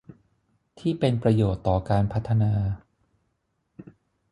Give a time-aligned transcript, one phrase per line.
[0.79, 2.53] ที่เป็นประโยชน์ต่อการพัฒนา